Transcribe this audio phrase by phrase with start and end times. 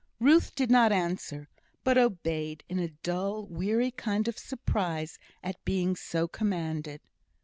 [0.19, 1.47] Ruth did not answer,
[1.83, 7.01] but obeyed in a dull, weary kind of surprise at being so commanded.